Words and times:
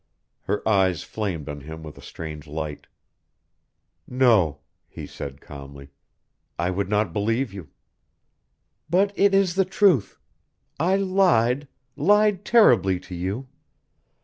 Her 0.45 0.67
eyes 0.67 1.03
flamed 1.03 1.47
on 1.47 1.59
him 1.61 1.83
with 1.83 1.95
a 1.95 2.01
strange 2.01 2.47
light. 2.47 2.87
"No," 4.07 4.61
he 4.89 5.05
said 5.05 5.39
calmly. 5.41 5.91
"I 6.57 6.71
would 6.71 6.89
not 6.89 7.13
believe 7.13 7.53
you." 7.53 7.69
"But 8.89 9.13
it 9.15 9.35
is 9.35 9.53
the 9.53 9.63
truth. 9.63 10.17
I 10.79 10.95
lied 10.95 11.67
lied 11.95 12.45
terribly 12.45 12.99
to 13.01 13.13
you. 13.13 13.47